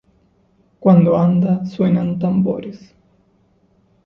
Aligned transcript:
Cuando 0.79 1.15
anda 1.15 1.63
suenan 1.63 2.17
tambores. 2.17 2.95